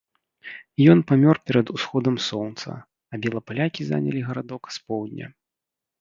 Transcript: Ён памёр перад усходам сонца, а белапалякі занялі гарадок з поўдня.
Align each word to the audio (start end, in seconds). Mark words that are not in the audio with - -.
Ён 0.93 1.01
памёр 1.11 1.39
перад 1.49 1.67
усходам 1.75 2.15
сонца, 2.29 2.69
а 3.15 3.19
белапалякі 3.27 3.81
занялі 3.91 4.25
гарадок 4.29 4.63
з 4.79 4.87
поўдня. 4.87 5.27